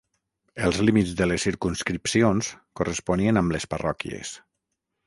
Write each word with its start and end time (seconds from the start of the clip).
Els 0.69 0.79
límits 0.87 1.11
de 1.19 1.27
les 1.27 1.45
circumscripcions 1.49 2.51
corresponien 2.81 3.45
amb 3.45 3.57
les 3.59 3.71
parròquies. 3.77 4.35